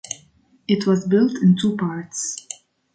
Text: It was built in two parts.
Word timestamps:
It 0.67 0.87
was 0.87 1.05
built 1.05 1.33
in 1.43 1.55
two 1.57 1.77
parts. 1.77 2.47